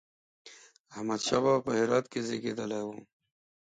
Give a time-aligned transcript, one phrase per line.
[0.95, 2.89] احمد شاه بابا په هرات کې زېږېدلی و